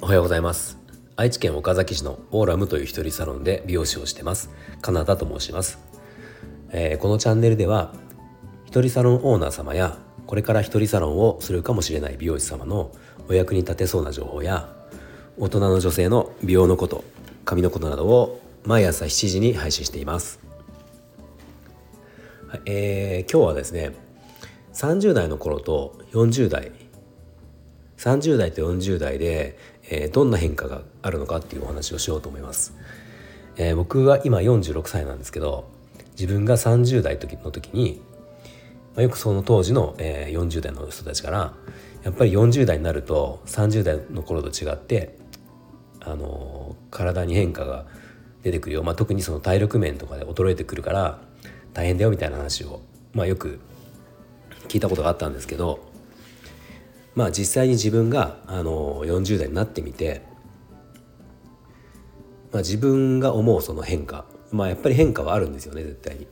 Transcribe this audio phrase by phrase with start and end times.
[0.00, 0.78] おはようございます。
[1.14, 4.50] 愛知県岡崎市のオーラムという一人サロンで美容師をしてます。
[4.80, 5.78] カナダと申します、
[6.70, 7.94] えー、このチャンネルでは
[8.64, 12.90] 一人サロンオーナー様やこれから一人サロンをするかもしれない美容師様の
[13.28, 14.68] お役に立てそうな情報や
[15.38, 17.04] 大人の女性の美容のこと
[17.44, 20.40] 髪のことなどを毎朝7時に配信しています、
[22.48, 24.03] はいえー、今日はですね
[24.74, 26.72] 30代の頃と40代
[27.96, 29.56] 30代と40代で、
[29.88, 32.74] えー、どんな変化があるのかっていうお話をしようと思います、
[33.56, 35.70] えー、僕は今46歳なんですけど
[36.18, 38.02] 自分が30代の時に
[38.94, 41.52] まあ、よくその当時の、えー、40代の人たちから
[42.04, 45.16] やっぱり40代になると30代の頃と違って、
[46.00, 47.86] あのー、体に変化が
[48.42, 51.18] 出てくるよ、まあ、特にその体力面とかで衰えてくるから
[51.72, 52.82] 大変だよみたいな話を、
[53.14, 53.58] まあ、よく
[54.68, 55.80] 聞いたことがあったんですけど、
[57.14, 60.22] まあ、実際に自分が、あの、40代になってみて、
[62.54, 66.26] まあ、自分が思うその変化、まあ、やっぱり変化はあるんですよね絶対に。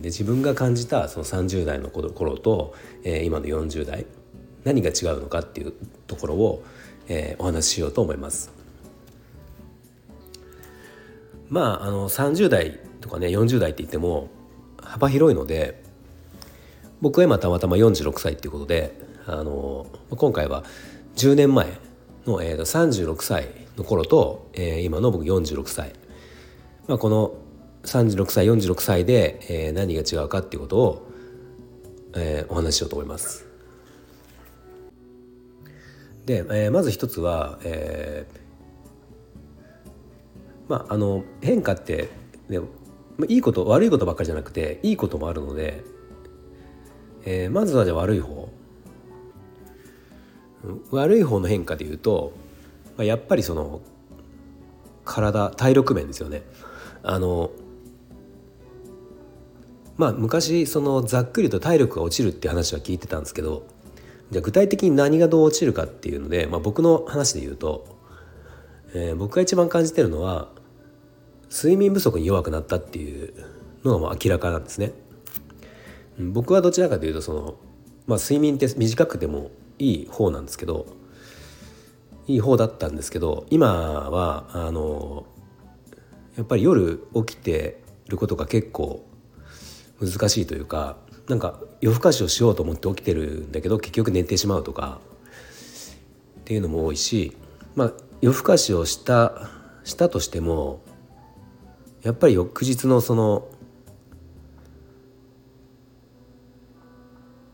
[0.00, 4.06] で自分が感じたその30代の頃と、えー、今の40代
[4.62, 5.72] 何が違うのかっていう
[6.06, 6.62] ところを、
[7.08, 8.52] えー、お話ししようと思います。
[11.48, 14.28] まああの30代とかね40代って言っても
[14.80, 15.82] 幅広いので
[17.02, 20.62] 僕は今たまたま46歳っていうことであの今回は
[21.16, 21.66] 10年前
[22.26, 25.94] の、えー、36歳の頃と、えー、今の僕46歳、
[26.86, 27.34] まあ、この
[27.82, 31.08] 36歳46歳で、えー、何が違うかっていうことを、
[32.14, 33.46] えー、お話ししようと思います。
[36.24, 42.10] で、えー、まず一つは、えー、まああの変化って、
[42.48, 42.60] ね、
[43.26, 45.82] いいこと悪いことばっかりじゃなくていいこともあるので、
[47.24, 48.48] えー、まずはじゃあ悪い方
[50.90, 52.32] 悪い方の変化でいうと、
[52.96, 53.80] まあ、やっぱりその
[55.04, 56.42] 体体力面ですよね。
[57.02, 57.50] あの
[59.96, 63.66] まあ昔そのざっくりと体力が落ちるって話は聞いてたんですけど
[64.30, 67.98] じゃあ具体的に何がどう落ちるかっていうので、まあ、僕の話で言うと、
[68.94, 70.48] えー、僕が一番感じてるのは
[71.50, 73.34] 睡眠不足に弱くなったっていう
[73.84, 74.92] のが明らかなんですね。
[76.30, 77.54] 僕はどちらかというとその、
[78.06, 80.86] まあ、睡眠って短くてもいい方なんですけど
[82.26, 83.68] いい方だったんですけど今
[84.10, 85.26] はあの
[86.36, 89.04] やっぱり夜起きてることが結構
[90.00, 90.96] 難しいというか
[91.28, 95.00] なんか夜更かしをしようと思って起きてるんだけど結局寝てしまうとか
[96.40, 97.36] っていうのも多いし、
[97.74, 99.48] まあ、夜更かしをした
[99.84, 100.80] したとしても
[102.02, 103.48] やっぱり翌日のその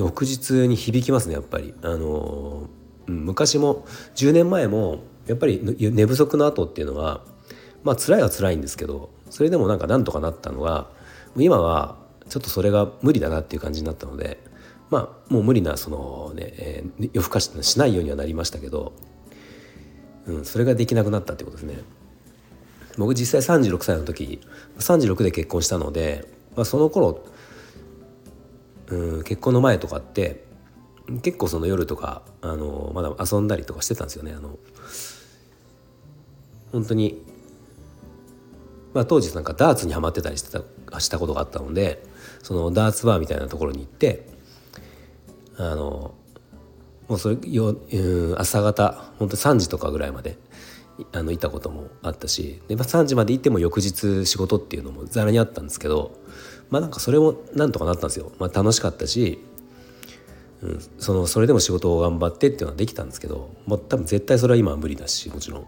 [0.00, 1.74] 翌日に響きますねやっぱり。
[1.82, 2.68] あの
[3.06, 3.84] 昔も
[4.14, 7.22] 10年前もやっぱり寝不足の後っていうのは
[7.82, 10.88] まあ辛いは辛いんですけどそれでもなんかなんとかなったのが
[11.36, 11.96] 今は
[12.28, 14.38] ちょっとそれが無理だなっていう感じになったので
[14.90, 18.92] まあもう無理なそのね、えー、夜更かししないようにはなりましたけど、
[20.26, 21.78] うん、それができなくなったってことですね。
[22.98, 24.40] 僕実際36歳の時
[24.78, 27.24] 36で結婚したので、まあ、その頃、
[28.90, 30.44] うん、結婚の前とかって
[31.22, 34.32] 結構その夜とかあのまだ遊んだりとかしてたんですよね。
[34.32, 34.58] あの
[36.72, 37.24] 本当に
[38.92, 40.50] まあ、当時なんかダーツにはまってたりして
[40.90, 42.02] たしたことがあったので
[42.42, 44.26] そのダーツバーみたいなところに行って
[45.56, 46.14] あの
[47.08, 50.38] もうそれよ、うん、朝方本当3時とかぐらいまで
[51.12, 56.18] あの行ったこともあったしで、まあ、3時まで行っても翌日仕事っていうのもざらにあったんですけど
[56.70, 58.32] まあなんかそれもなんとかなったんですよ。
[58.38, 59.38] まあ、楽しかったし、
[60.62, 65.66] うん、そのそれでも仕事を頑張ってっていうのはできたんですけどもう多分絶対それは今は無理だしもちろん。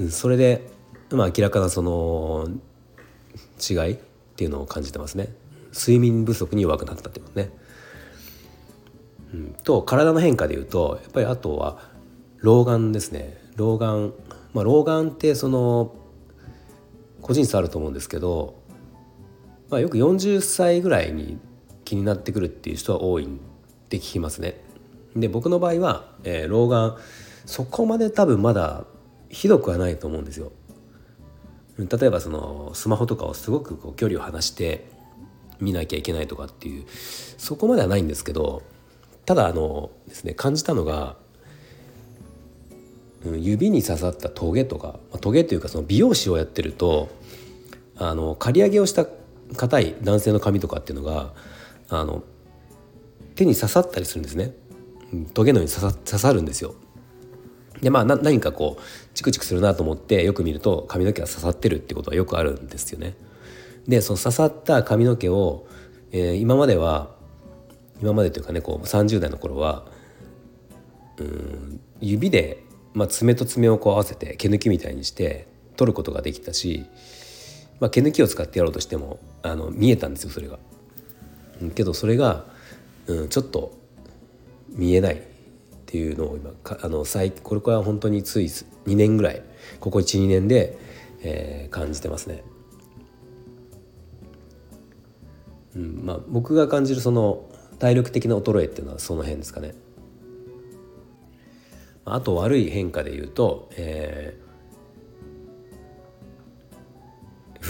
[0.00, 0.68] うん、それで、
[1.10, 2.48] まあ、明らかなその
[3.58, 3.98] 違いっ
[4.36, 5.34] ていうのを感じてますね。
[5.72, 7.50] 睡眠不足に弱くなったってことね。
[9.32, 11.78] うん、と体の変化でいうとやっぱりあとは
[12.38, 14.12] 老眼ですね老眼
[14.54, 15.94] まあ老眼ってその
[17.20, 18.59] 個人差あると思うんですけど、
[19.70, 21.38] まあ、よく40歳ぐらいに
[21.84, 23.28] 気になってくるっていう人は多いっ
[23.88, 24.60] て聞きますね。
[25.16, 26.96] で僕の場合は、えー、老眼
[27.46, 28.84] そこまで多分まだ
[29.28, 30.52] ひどくはないと思うんですよ。
[31.78, 34.90] 例えばそのスマホとかをすごくこう距離を離して
[35.60, 36.84] 見なきゃいけないとかっていう
[37.38, 38.62] そこまではないんですけど
[39.24, 41.16] ただあのですね感じたのが、
[43.24, 47.08] 指に刺さったトゲとかトゲというかその美容師をやってると
[47.96, 49.06] あの刈り上げをした
[49.56, 51.32] 硬い男性の髪とかっていうのが
[51.88, 52.22] あの
[53.34, 54.54] 手に刺さったりするんですね、
[55.34, 56.74] トゲのように刺さ刺さるんですよ。
[57.80, 58.82] でまあ何かこう
[59.14, 63.16] チクチクするなと思ってよく見ると髪の毛が刺さってるってことはよくあるんですよね。
[63.88, 65.66] でその刺さった髪の毛を、
[66.12, 67.14] えー、今までは
[68.02, 69.86] 今までというかねこう30代の頃は
[71.18, 72.62] うん指で、
[72.94, 76.86] まあ、爪と爪をこう合わせて毛抜きみたいにして取ることができたし、
[77.80, 80.58] まあ、毛抜きを使ってやろうとしてもあの見えたんですよそれが。
[81.74, 82.44] けどそれが、
[83.06, 83.76] うん、ちょっと
[84.68, 85.18] 見えないっ
[85.86, 89.42] ていうのを今あの最これは本当につい2年ぐらい
[89.80, 90.78] ここ12年で、
[91.22, 92.44] えー、感じてますね。
[95.76, 97.44] うんまあ、僕が感じるその
[97.78, 99.74] 体力的な衰えっていうのはその辺ですかね。
[102.04, 104.49] あと悪い変化で言うと、えー、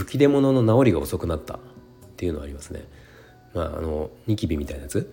[0.00, 1.58] 吹き出物の治りが遅くなったっ
[2.17, 2.85] ていうのはありますね。
[3.55, 5.12] まあ、あのニキビみたいなやつ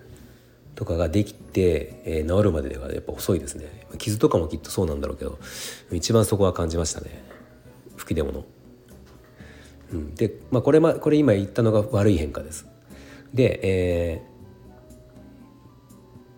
[0.75, 3.65] とかができて、えー、治るまでではやっぱ遅いですね
[3.97, 5.39] 傷とかもきっとそうなんだろうけど
[5.91, 7.23] 一番そこは感じましたね
[7.95, 8.45] 吹き出物。
[9.91, 12.67] うん、で、まあ、これまこれ今言ったのが悪い変化です。
[13.33, 14.21] で、え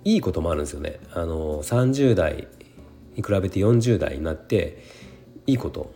[0.06, 1.00] ー、いいこともあるんですよね。
[1.14, 2.48] あの30代
[3.16, 4.84] に比べて40代になって
[5.48, 5.92] いいこと、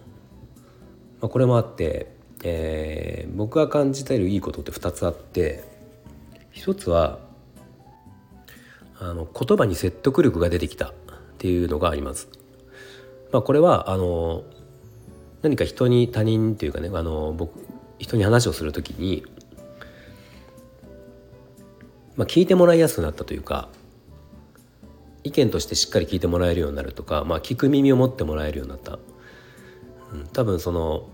[1.21, 2.12] まあ、これもあって、
[2.43, 5.63] えー、僕が感じているいいことって2つあって
[6.51, 7.19] 一つは
[8.99, 10.93] あの言葉に説得力が出てきたっ
[11.37, 12.29] ていうのがあります。
[13.31, 14.43] まあ、これはあの
[15.41, 17.59] 何か人に他人っていうかねあの僕
[17.97, 19.25] 人に話をする時に、
[22.15, 23.69] まあ、聞いてもらいやすくなったというか
[25.23, 28.99] 意見としてしっかり聞いてもらえるようになるとか、まあ、聞く耳を持ってもらえるようになった、
[30.11, 31.07] うん、多分その、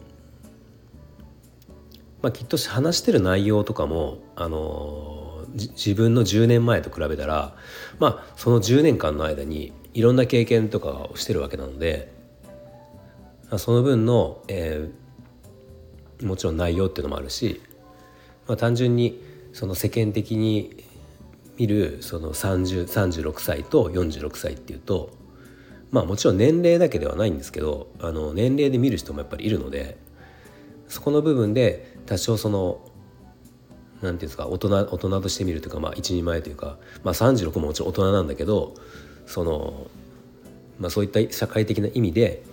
[2.22, 7.56] まあ、きっと話してる内容とかも、あの自分の10年前と比べたら、
[8.00, 12.14] まあ、その10年間の間にいろんな経験とかをしてるわけなので
[13.58, 17.62] その分の、えー、もちろん内容っていうのもあるし、
[18.48, 19.22] まあ、単純に
[19.54, 20.84] その世間的に
[21.58, 25.12] 見るその36歳と46歳っていうと
[25.92, 29.98] まあもちろん年齢だけではないんですけどあの年齢で見る人もやっぱりいるので
[30.90, 32.82] そこの部分で多少その
[34.02, 38.74] 何て言うんですか大人大人として見るというかまあ一人前というか、まあ、36ももちろん大人なんだけど
[39.26, 39.88] その、
[40.80, 42.44] まあ、そういった社会的な意味で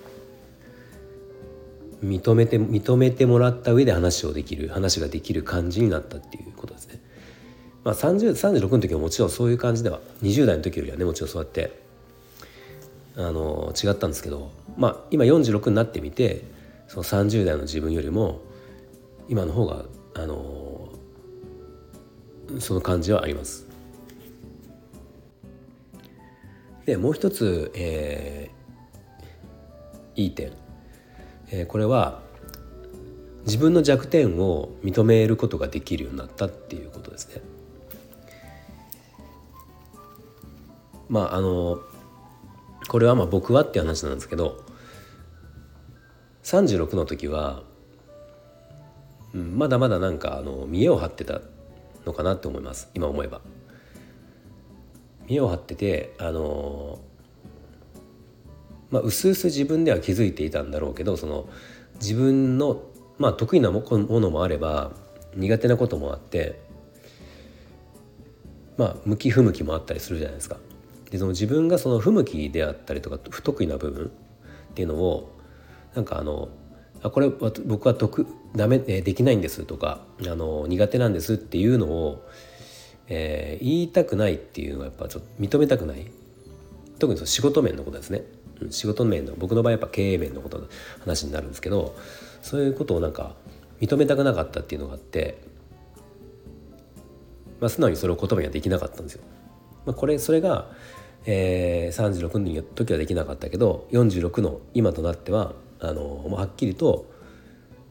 [2.05, 7.03] 認めて認めてもらった上で話をできる話ができる感じになったっていうことですね。
[7.85, 11.81] まあ、30 36の時はもちろんそういう感じでは20代の時よりはねもちろんそうやって
[13.17, 16.43] あの違ったんですけど、まあ、今46になってみて
[16.89, 18.41] その30代の自分よりも
[19.29, 19.85] 今の方が
[20.15, 20.89] あの
[22.59, 23.67] その感じはあります。
[26.85, 30.53] でもう一つ、えー、いい点、
[31.51, 32.23] えー、これは
[33.45, 37.43] 自分の弱点を認めることができるようになったっていうことですね。
[41.09, 41.81] まああの
[42.89, 44.65] これはまあ僕はっていう話なんですけど
[46.47, 47.65] 36の時は、
[49.35, 51.41] まだまだなんかあの見栄を張ってた
[52.07, 53.41] のかなって思います今思えば。
[55.27, 57.01] 見栄を張っててあの
[58.91, 61.49] まあうすうす自分では気づいていたんだろうけどその
[61.97, 62.81] 自分の、
[63.19, 64.93] まあ、得意なものもあれば
[65.35, 66.61] 苦手なこともあって
[68.79, 70.59] まあ向き不向きもあったりするじゃないですか。
[71.11, 74.07] でその自分がその不向きであったりとか不得意な部分
[74.71, 75.36] っていうのを
[75.97, 76.51] なんかあの
[77.03, 77.33] あこれは
[77.65, 82.29] 僕は得ダメできないんですとかあの苦手なんですっていうのを、
[83.09, 86.07] えー、言いたくないっていうのはやっぱちょっと認めたくない
[86.99, 88.23] 特にその仕事面のことですね、
[88.71, 90.67] 仕事面の僕の場合やっぱ経営面のことの
[91.01, 91.95] 話になるんですけど
[92.41, 93.35] そういうことをなんか
[93.81, 95.43] 認めたくなかったっていうのがあって、
[97.61, 99.23] まあ、素直にそれを言葉にはできなかったんですよ。
[99.85, 100.71] まあ、これそれが
[101.27, 107.07] えー、36の時はできなかったけど46の今となってはあのはっきりと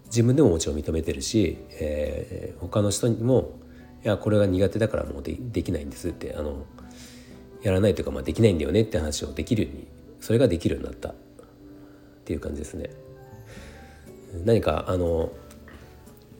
[0.06, 3.60] 自分でももちろん認めてるし、えー、他の人にも
[4.04, 6.66] 「いやこれが苦手だからもうでできないんです」ってあの
[7.64, 9.88] やらないというか、まあ、できないんだよねって話をできるように
[10.20, 11.14] それができるようになったっ
[12.24, 12.90] ていう感じですね。
[14.44, 15.32] 何かあの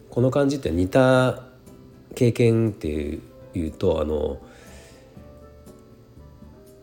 [0.10, 1.44] この感じって似た
[2.14, 2.88] 経験って
[3.54, 4.40] いうとあの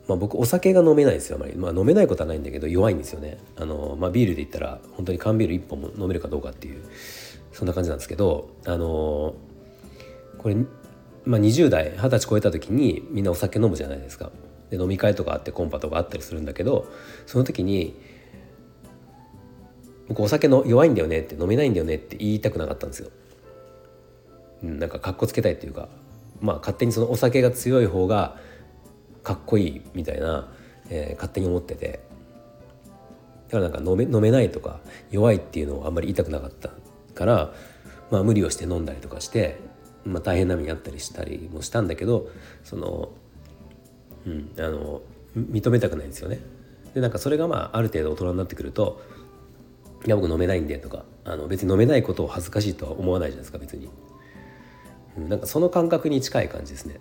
[0.08, 6.82] まあ、僕お酒が飲めないですよあまり、まあ、飲めないことはないんだけど弱いんですよねあの、まあ、ビールで言ったら本当に缶ビール1本も飲めるかどうかっていう
[7.52, 9.34] そんな感じなんですけどあの
[10.38, 10.56] これ
[11.24, 14.30] まあ、20代二十歳超えた時にみんなお酒飲むじゃないですか。
[14.70, 16.90] で飲み会とかあってコンパとかあったりするんだけど
[17.26, 17.94] その時に
[20.08, 23.10] 僕お酒の弱いんだよねって飲めないんだよねって言いたくなかったんですよ。
[24.64, 25.88] うん、なんかかっこつけたいっていうか
[26.40, 28.36] まあ勝手にそのお酒が強い方が
[29.22, 30.52] かっこいいみたいな、
[30.90, 32.00] えー、勝手に思ってて
[33.48, 36.70] だからなんか飲め飲めないとか弱いっていうのをあんまり言いたくなかった
[37.14, 37.52] から、
[38.10, 39.60] まあ、無理をして飲んだりとかして、
[40.04, 42.28] まあ、大変な目にあったりしたりもしたんだけど
[42.64, 43.10] その、
[44.26, 45.02] うん、あの
[45.36, 46.40] 認めたくないんですよね。
[46.94, 49.00] でなんかそれがまあある程度大人になってくると
[50.04, 53.88] 「いや僕飲めないんで」とかあの別に飲めないことを恥ずかしいとは思わないじゃないですか別に。
[55.16, 57.00] うん、なんかその感覚に近い感じですね。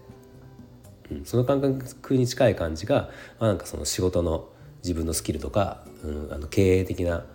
[1.12, 4.50] うん、その感覚に近い感じが、まあ、なんかその仕事の
[4.82, 7.25] 自分のスキルとか、うん、あの経営的な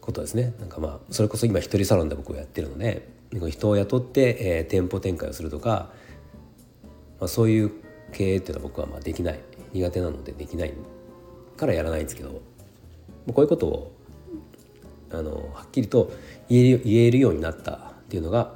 [0.00, 3.08] ことですねなんかまあそれこそ今一人サロンで僕はやってるので
[3.50, 5.90] 人を雇って、えー、店舗展開をするとか、
[7.18, 7.72] まあ、そういう
[8.12, 9.40] 経営っていうのは僕はまあできない
[9.72, 10.74] 苦手なのでできない
[11.56, 12.42] からやらないんですけど
[13.32, 13.92] こういうことを
[15.10, 16.12] あのはっきりと
[16.48, 18.54] 言える言えるようになったっていうのが、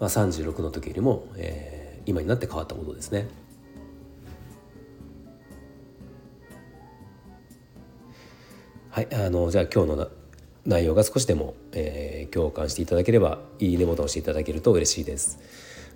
[0.00, 3.28] まあ、36の時よりも、えー、今になって変わったことですね。
[8.96, 10.08] はいあのじゃあ今日の
[10.64, 15.38] 内容が少しでも、えー、共感していただければいいねボタンを押していただけると嬉しいです。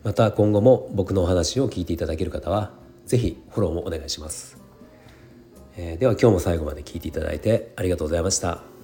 [0.05, 2.73] また今後も僕のお話を聞いていただける方は
[3.07, 4.59] 是非フォローもお願いします、
[5.79, 8.80] えー、では今日も最後まで聞いていただいてありがとうございました。